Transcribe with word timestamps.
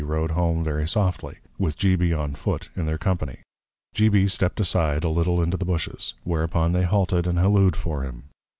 _Rode 0.07 0.31
home 0.31 0.63
very 0.63 0.87
Softly, 0.87 1.37
with 1.59 1.77
G. 1.77 1.95
B. 1.95 2.11
on 2.11 2.33
Foot 2.33 2.69
in 2.75 2.87
their 2.87 2.97
Company, 2.97 3.41
G. 3.93 4.09
B. 4.09 4.27
stept 4.27 4.59
aside 4.59 5.03
a 5.03 5.09
little 5.09 5.43
into 5.43 5.57
the 5.57 5.63
Bushes; 5.63 6.15
whereupon 6.23 6.71
they 6.71 6.85
halted 6.85 7.27
and 7.27 7.37
Halloo'd 7.37 7.75
for 7.75 8.01
him. 8.01 8.23